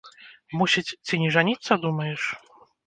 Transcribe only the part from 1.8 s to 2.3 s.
думаеш?